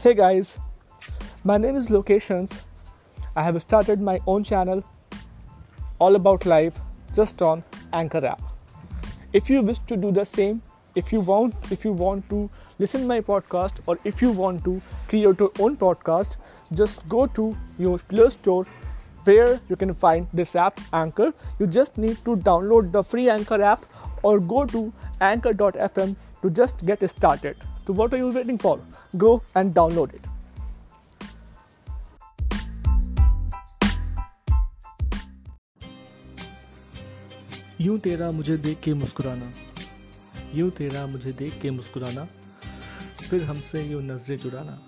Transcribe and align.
Hey 0.00 0.14
guys, 0.14 0.60
my 1.42 1.58
name 1.58 1.74
is 1.74 1.90
Locations. 1.90 2.64
I 3.34 3.42
have 3.42 3.60
started 3.60 4.00
my 4.00 4.20
own 4.28 4.44
channel 4.44 4.84
all 5.98 6.14
about 6.14 6.46
life 6.46 6.76
just 7.12 7.42
on 7.42 7.64
Anchor 7.92 8.24
app. 8.24 8.40
If 9.32 9.50
you 9.50 9.60
wish 9.60 9.80
to 9.88 9.96
do 9.96 10.12
the 10.12 10.24
same, 10.24 10.62
if 10.94 11.12
you 11.12 11.18
want 11.18 11.72
if 11.72 11.84
you 11.84 11.90
want 11.90 12.28
to 12.28 12.48
listen 12.78 13.08
my 13.08 13.20
podcast 13.20 13.80
or 13.86 13.98
if 14.04 14.22
you 14.22 14.30
want 14.30 14.62
to 14.66 14.80
create 15.08 15.40
your 15.40 15.50
own 15.58 15.76
podcast, 15.76 16.36
just 16.72 17.08
go 17.08 17.26
to 17.38 17.56
your 17.76 17.98
Play 17.98 18.30
Store 18.30 18.64
where 19.24 19.60
you 19.68 19.74
can 19.74 19.92
find 19.94 20.28
this 20.32 20.54
app 20.54 20.78
Anchor. 20.92 21.32
You 21.58 21.66
just 21.66 21.98
need 21.98 22.24
to 22.24 22.36
download 22.36 22.92
the 22.92 23.02
free 23.02 23.28
Anchor 23.28 23.60
app 23.60 23.84
or 24.22 24.38
go 24.38 24.64
to 24.66 24.92
anchor.fm 25.20 26.14
to 26.42 26.50
just 26.50 26.86
get 26.86 27.10
started. 27.10 27.56
So 27.88 27.94
what 27.94 28.12
are 28.12 28.18
you 28.18 28.28
waiting 28.28 28.58
for? 28.58 28.78
Go 29.16 29.42
and 29.56 29.74
download 29.74 30.10
it. 30.12 30.24
यूँ 37.80 37.98
तेरा 37.98 38.30
मुझे 38.30 38.56
देख 38.56 38.80
के 38.80 38.94
मुस्कुराना, 38.94 39.50
यूँ 40.54 40.70
तेरा 40.70 41.06
मुझे 41.06 41.32
देख 41.32 41.60
के 41.60 41.70
मुस्कुराना, 41.70 42.26
फिर 43.30 43.44
हमसे 43.44 43.82
यूँ 43.82 44.02
नज़रें 44.02 44.38
चुराना। 44.38 44.78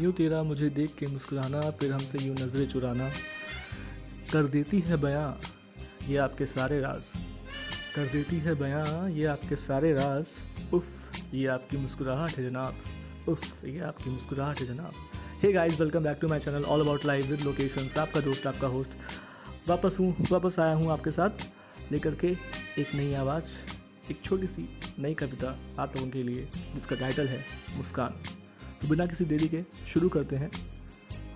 यूँ 0.00 0.12
तेरा 0.12 0.42
मुझे 0.42 0.70
देख 0.70 0.94
के 0.98 1.06
मुस्कुराना, 1.06 1.60
फिर 1.70 1.92
हमसे 1.92 2.18
यूँ 2.18 2.34
नज़रें 2.36 2.66
चुराना। 2.68 3.08
कर 4.32 4.46
देती 4.46 4.80
है 4.80 4.96
बयां, 4.96 5.30
ये 6.08 6.16
आपके 6.16 6.46
सारे 6.46 6.80
राज। 6.80 7.12
कर 7.94 8.06
देती 8.06 8.38
है 8.38 8.54
बयां, 8.54 9.10
ये 9.10 9.26
आपके 9.26 9.56
सारे 9.56 9.92
राज। 9.92 10.26
उफ। 10.74 11.01
ये 11.34 11.46
आपकी 11.46 11.76
मुस्कुराहट 11.76 12.38
है 12.38 12.50
जनाब। 12.50 13.28
उफ, 13.28 13.64
ये 13.64 13.78
आपकी 13.80 14.10
मुस्कुराहट 14.10 14.58
है 14.60 14.66
जनाब। 14.66 14.92
Hey 15.42 15.52
guys 15.52 15.80
welcome 15.80 16.04
back 16.04 16.18
to 16.20 16.28
my 16.28 16.40
channel 16.40 16.64
all 16.64 16.80
about 16.80 17.04
live 17.04 17.26
with 17.26 17.40
locations 17.40 17.96
आपका 17.98 18.20
दोस्त, 18.20 18.46
आपका 18.46 18.66
होस्ट 18.66 18.90
वापस 19.68 19.96
हूँ, 20.00 20.14
वापस 20.30 20.58
आया 20.58 20.74
हूँ 20.74 20.90
आपके 20.92 21.10
साथ। 21.10 21.30
लेकर 21.92 22.14
के 22.14 22.36
एक 22.78 22.94
नई 22.94 23.14
आवाज़, 23.14 23.44
एक 24.10 24.20
छोटी 24.24 24.46
सी 24.46 24.68
नई 24.98 25.14
कविता 25.14 25.56
आप 25.78 25.96
लोगों 25.96 26.10
के 26.10 26.22
लिए, 26.22 26.48
जिसका 26.74 26.96
टाइटल 26.96 27.28
है 27.28 27.44
मुस्कान। 27.76 28.22
तो 28.82 28.88
बिना 28.88 29.06
किसी 29.06 29.24
देरी 29.24 29.48
के 29.48 29.62
शुरू 29.88 30.08
करते 30.08 30.36
हैं 30.36 30.50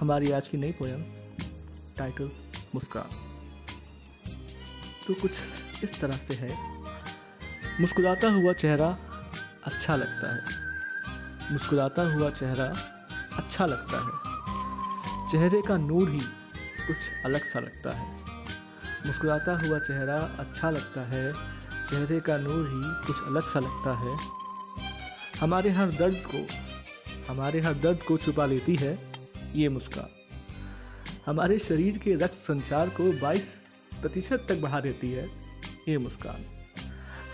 हमारी 0.00 0.30
आज 0.30 0.48
की 0.48 0.58
नई 0.58 0.72
पोयम 0.72 1.02
टाइटल 1.98 2.30
मुस्कान। 2.74 3.20
तो 5.06 5.14
कुछ 5.14 5.30
इस 5.84 6.00
तरह 6.00 6.16
से 6.16 6.34
है। 6.34 6.56
मुस्कुराता 7.80 8.28
हुआ 8.30 8.52
चेहरा 8.52 8.96
अच्छा 9.64 9.96
लगता 9.96 10.34
है। 10.34 10.42
मुस्कुराता 11.52 12.14
हुआ 12.14 12.30
चेहरा 12.30 12.64
अच्छा 13.36 13.66
लगता 13.66 13.98
है। 13.98 14.30
चेहरे 15.28 15.62
का 15.62 15.76
नूर 15.76 16.10
ही 16.10 16.20
कुछ 16.86 16.96
अलग 17.24 17.44
सा 17.44 17.60
लगता 17.60 17.90
है। 17.90 18.20
मुस्कुराता 19.06 19.52
हुआ 19.52 19.78
चेहरा 19.78 20.18
अच्छा 20.18 20.70
लगता 20.70 21.00
है। 21.00 21.32
चेहरे 21.86 22.20
का 22.20 22.36
नूर 22.36 22.68
ही 22.68 23.06
कुछ 23.06 23.22
अलग 23.22 23.42
सा 23.42 23.60
लगता 23.60 23.98
है। 23.98 24.16
हमारे 25.40 25.70
हर 25.70 25.88
दर्द 25.88 26.22
को, 26.34 26.46
हमारे 27.32 27.60
हर 27.60 27.74
दर्द 27.74 28.02
को 28.02 28.16
छुपा 28.16 28.46
लेती 28.46 28.76
है 28.76 29.12
ये 29.54 29.68
मुस्कान। 29.68 30.08
हमारे 31.26 31.58
शरीर 31.58 31.98
के 31.98 32.14
रक्त 32.14 32.34
संचार 32.34 32.88
को 32.88 33.12
22 33.12 33.60
प्रतिशत 34.00 34.46
तक 34.48 34.60
बढ़ा 34.60 34.80
देती 34.80 35.12
है 35.12 35.30
ये 35.88 35.98
मुस्कान। 35.98 36.59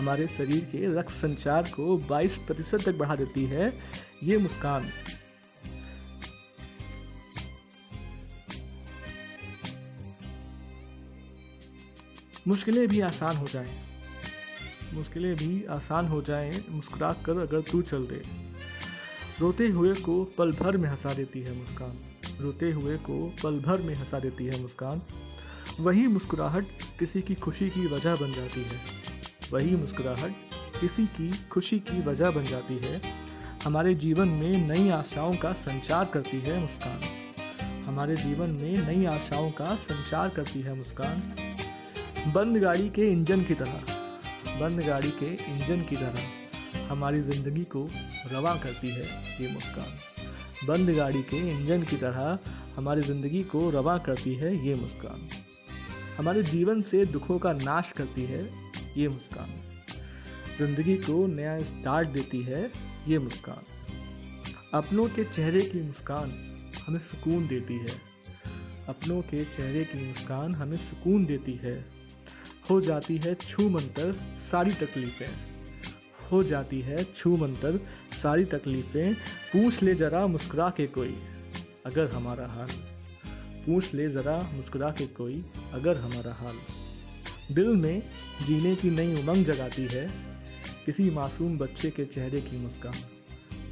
हमारे 0.00 0.26
शरीर 0.26 0.60
के 0.64 0.98
रक्त 0.98 1.10
संचार 1.10 1.62
को 1.62 1.96
22 1.98 2.38
प्रतिशत 2.38 2.82
तक 2.86 2.94
बढ़ा 2.94 3.16
देती 3.16 3.44
है। 3.44 3.78
ये 4.22 4.38
मुस्कान। 4.38 4.90
मुश्किलें 12.48 12.88
भी 12.88 13.00
आसान 13.00 13.36
हो 13.36 13.46
जाएँ। 13.46 13.78
मुश्किलें 14.94 15.36
भी 15.36 15.64
आसान 15.64 16.08
हो 16.08 16.22
जाएँ 16.22 16.64
मुस्कुरा 16.70 17.12
कर 17.12 17.38
अगर 17.38 17.60
तू 17.60 17.82
चल 17.82 18.06
दे। 18.06 18.22
रोते 19.40 19.68
हुए 19.68 19.94
को 19.94 20.24
पल 20.24 20.52
भर 20.52 20.76
में 20.76 20.88
हंसा 20.90 21.14
देती 21.14 21.42
है 21.42 21.52
मुस्कान। 21.52 21.98
रोते 22.40 22.72
हुए 22.72 22.96
को 22.96 23.34
पल 23.42 23.60
भर 23.60 23.82
में 23.82 23.94
हंसा 23.94 24.20
देती 24.20 24.44
है 24.44 24.62
मुस्कान। 24.62 25.02
वही 25.80 26.06
मुस्कुराहट 26.06 26.66
किसी 26.98 27.22
की 27.22 27.34
खुशी 27.34 27.70
की 27.70 27.86
वजह 27.86 28.16
बन 28.16 28.32
जाती 28.32 28.62
है। 28.62 29.00
वही 29.52 29.76
मुस्कुराहट 29.76 30.32
किसी 30.80 31.04
की 31.06 31.28
खुशी 31.48 31.78
की 31.80 32.00
वजह 32.02 32.30
बन 32.30 32.42
जाती 32.42 32.76
है। 32.78 33.00
हमारे 33.64 33.94
जीवन 33.94 34.28
में 34.30 34.68
नई 34.68 34.88
आशाओं 34.90 35.32
का 35.36 35.52
संचार 35.52 36.04
करती 36.04 36.40
है 36.40 36.58
मुस्कान। 36.60 37.00
हमारे 37.86 38.16
जीवन 38.16 38.50
में 38.52 38.86
नई 38.86 39.04
आशाओं 39.06 39.50
का 39.50 39.74
संचार 39.76 40.28
करती 40.28 40.60
है 40.60 40.74
मुस्कान। 40.74 41.22
बंद 42.34 42.56
गाड़ी 42.56 42.88
के 42.88 43.10
इंजन 43.12 43.42
की 43.42 43.54
तरह, 43.54 43.82
बंद 44.60 44.82
गाड़ी 44.82 45.10
के 45.20 45.32
इंजन 45.52 45.82
की 45.82 45.96
तरह 45.96 46.88
हमारी 46.90 47.20
ज़िंदगी 47.20 47.64
को 47.64 47.88
रवा 48.32 48.54
करती 48.54 48.88
है 48.88 49.04
ये 49.40 49.52
मुस्कान। 49.52 50.66
बंद 50.66 50.90
गाड़ी 50.90 51.22
के 51.24 51.36
इंजन 51.50 51.82
की 51.82 51.96
तरह 51.96 52.38
हमारी 52.76 53.00
ज़िंदगी 53.00 53.42
को 53.42 53.68
रवा 53.70 53.98
करती 53.98 54.34
है 54.34 54.56
ये 54.66 54.74
मुस्कान। 54.74 55.28
हमारे 56.18 56.42
जीवन 56.44 56.82
से 56.82 57.04
दुखों 57.06 57.38
का 57.38 57.52
नाश 57.52 57.92
करती 57.92 58.24
है 58.24 58.42
ये 58.96 59.08
मुस्कान। 59.08 59.50
ज़िंदगी 60.58 60.96
को 60.96 61.26
नया 61.26 61.62
स्टार्ट 61.62 62.08
देती 62.08 62.42
है 62.42 62.72
ये 63.08 63.18
मुस्कान। 63.18 63.62
अपनों 64.74 65.08
के 65.08 65.24
चेहरे 65.24 65.60
की 65.60 65.82
मुस्कान 65.82 66.30
हमें 66.86 66.98
सुकून 66.98 67.46
देती 67.48 67.74
है। 67.74 68.10
अपनों 68.88 69.22
के 69.22 69.44
चेहरे 69.44 69.84
की 69.84 70.08
मुस्कान 70.08 70.54
हमें 70.54 70.76
सुकून 70.76 71.26
देती 71.26 71.54
है। 71.54 71.84
हो 72.70 72.80
जाती 72.80 73.18
है 73.18 73.34
छू 73.34 73.68
मंतर, 73.68 74.12
सारी 74.50 74.70
तकलीफ़ें। 74.70 75.28
हो 76.32 76.42
जाती 76.42 76.80
है 76.80 77.04
छू 77.04 77.36
मंतर, 77.36 77.80
सारी 78.22 78.44
तकलीफ़ें। 78.44 79.14
पूछ 79.52 79.82
ले 79.82 79.94
जरा 79.94 80.26
मुस्कुरा 80.26 80.70
के 80.70 80.86
कोई, 80.86 81.16
अगर 81.86 82.06
हमारा 82.10 82.46
हाल। 82.46 82.68
पूछ 83.66 83.94
ले 83.94 84.08
ज़रा 84.08 84.50
मुस्कुरा 84.54 84.90
के 84.90 85.06
कोई, 85.06 85.44
अगर 85.72 85.96
हमारा 85.96 86.34
हाल। 86.34 86.56
दिल 87.50 87.68
में 87.68 88.02
जीने 88.46 88.74
की 88.76 88.90
नई 88.90 89.14
उमंग 89.22 89.44
जगाती 89.44 89.86
है 89.86 90.06
किसी 90.86 91.10
मासूम 91.10 91.56
बच्चे 91.58 91.90
के 91.90 92.04
चेहरे 92.04 92.40
की 92.40 92.56
मुस्कान। 92.56 92.94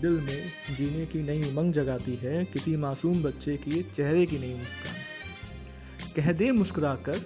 दिल 0.00 0.12
में 0.12 0.50
जीने 0.76 1.06
की 1.06 1.22
नई 1.22 1.42
उमंग 1.50 1.72
जगाती 1.72 2.14
है 2.16 2.44
किसी 2.44 2.76
मासूम 2.76 3.22
बच्चे 3.22 3.56
की 3.56 3.82
चेहरे 3.82 4.24
की 4.26 4.38
नई 4.38 4.54
मुस्कान। 4.54 4.94
कह 6.16 6.32
दे 6.32 6.50
मुस्कुरा 6.52 6.94
कर 7.06 7.18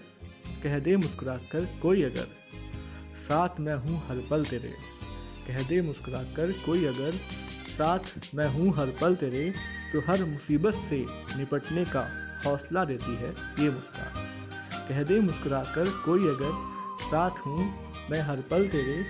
कह 0.63 0.79
दे 0.79 0.97
मुस्कुरा 0.97 1.37
कर 1.53 1.65
कोई 1.83 2.03
अगर, 2.03 2.29
साथ 3.19 3.61
मैं 3.61 3.75
हूँ 3.75 4.03
हर 4.09 4.23
पल 4.31 4.45
तेरे। 4.45 4.73
कह 5.49 5.63
दे 5.63 5.81
मुस्कुरा 5.81 6.23
कर 6.37 6.53
कोई 6.67 6.85
अगर, 6.85 7.13
साथ 7.79 8.35
मैं 8.35 8.49
हूँ 8.49 8.75
हर 8.77 8.95
पल 9.01 9.15
तेरे। 9.15 9.51
तो 9.93 10.01
हर 10.01 10.25
मुसीबत 10.25 10.75
से 10.89 11.05
निपटने 11.39 11.85
का 11.85 12.07
हौसला 12.47 12.85
देती 12.85 13.15
है 13.17 13.31
ये 13.61 13.71
मुस्कान। 13.71 14.14
कह 14.89 15.03
दे 15.03 15.21
मुस्कुरा 15.21 15.63
कर 15.75 15.91
कोई 16.05 16.29
अगर 16.29 16.53
साथ 17.03 17.39
हूँ, 17.47 17.61
मैं 18.11 18.21
हर 18.23 18.41
पल 18.51 18.67
तेरे 18.69 19.05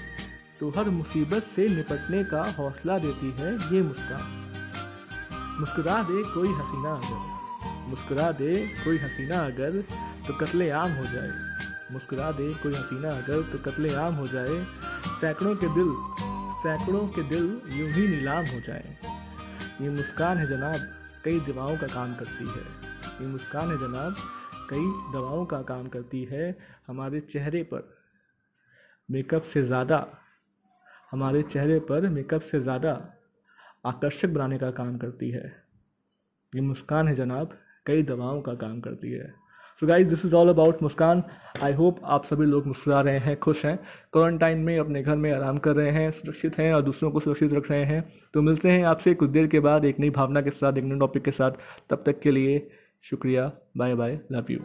तो 0.60 0.68
हर 0.70 0.88
मुसीबत 0.90 1.42
से 1.42 1.68
निपटने 1.68 2.22
का 2.24 2.42
हौसला 2.58 2.98
देती 2.98 3.30
है। 3.38 3.52
ये 3.72 3.82
मुस्कान 3.82 5.56
मुस्कुरा 5.60 5.96
दे 6.02 6.22
कोई 6.32 6.52
हसीना 6.54 6.92
अगर। 6.92 7.88
मुस्कुरा 7.90 8.30
दे 8.32 8.50
कोई 8.84 8.98
हसीना 8.98 9.38
अगर 9.46 9.80
तो 10.26 10.34
कत्ले 10.34 10.70
आम 10.72 10.92
हो 10.92 11.04
जाए। 11.04 11.32
मुस्कुरा 11.92 12.30
दे 12.32 12.48
कोई 12.62 12.74
हसीना 12.74 13.10
अगर 13.12 13.42
तो 13.52 13.58
कत्ले 13.64 13.94
आम 13.96 14.14
हो 14.14 14.26
जाए। 14.26 14.56
सैकड़ों 15.20 15.54
के 15.56 15.68
दिल, 15.74 15.90
सैकड़ों 16.58 17.06
के 17.08 17.22
दिल 17.28 17.44
यूँ 17.70 17.88
ही 17.88 18.06
नीलाम 18.08 18.46
हो 18.46 18.60
जाए। 18.60 18.96
ये 19.80 19.88
मुस्कान 19.90 20.38
है 20.38 20.46
जनाब, 20.46 20.88
कई 21.24 21.40
दवाओं 21.48 21.76
का 21.76 21.86
काम 21.88 22.14
करती 22.14 22.48
है। 22.48 22.64
ये 23.20 23.26
मुस्कान 23.26 23.70
है 23.70 23.78
जनाब 23.78 24.16
कई 24.74 24.86
दवाओं 25.12 25.44
का 25.44 25.60
काम 25.62 25.86
करती 25.88 26.22
है 26.24 26.56
हमारे 26.86 27.20
चेहरे 27.20 27.62
पर। 27.62 27.82
मेकअप 29.08 29.42
से 29.42 29.62
ज़्यादा, 29.62 30.06
हमारे 31.10 31.42
चेहरे 31.42 31.78
पर 31.80 32.08
मेकअप 32.08 32.40
से 32.40 32.60
ज़्यादा 32.60 32.92
आकर्षक 33.86 34.28
बनाने 34.28 34.58
का 34.58 34.70
काम 34.70 34.96
करती 34.98 35.30
है। 35.30 35.44
ये 36.52 36.60
मुस्कान 36.60 37.08
है 37.08 37.14
जनाब, 37.14 37.56
कई 37.86 38.02
दवाओं 38.02 38.40
का 38.42 38.54
काम 38.54 38.80
करती 38.80 39.12
है। 39.12 39.32
So 39.80 39.86
guys 39.86 40.08
this 40.08 40.24
is 40.26 40.34
all 40.34 40.48
about 40.48 40.82
Muskan. 40.82 41.22
I 41.62 41.72
hope 41.72 42.00
आप 42.04 42.24
सभी 42.24 42.46
लोग 42.46 42.66
मुस्कुरा 42.66 43.00
रहे 43.00 43.18
हैं, 43.18 43.38
खुश 43.40 43.64
हैं। 43.66 43.78
क्वारंटाइन 44.12 44.58
में 44.58 44.78
अपने 44.78 45.02
घर 45.02 45.16
में 45.16 45.32
आराम 45.32 45.58
कर 45.58 45.76
रहे 45.76 45.90
हैं, 45.90 46.10
सुरक्षित 46.12 46.58
हैं 46.58 46.72
और 46.74 46.82
दूसरों 46.82 47.10
को 47.10 47.20
सुरक्षित 47.20 47.52
रख 47.52 47.70
रहे 47.70 47.84
हैं। 47.84 48.02
तो 48.34 48.42
मिलते 48.42 48.70
हैं 48.70 48.84
आपसे 48.86 49.14
कुछ 49.14 49.30
देर 49.30 49.46
के 49.46 49.60
बाद 49.60 49.84
एक 49.84 50.00
नई 50.00 50.10
भावना 50.10 50.40
के 50.40 50.50
साथ, 50.50 50.72
एक 50.72 50.84
नए 50.84 50.98
टॉपिक 50.98 51.24
के 51.24 51.30
साथ। 51.30 51.50
तब 51.90 52.02
तक 52.06 52.20
के 52.20 52.30
लिए 52.30 52.66
शुक्रिया 53.04 53.50
बाय 53.76 53.94
बाय 53.94 54.18
लव 54.32 54.50
यू 54.50 54.58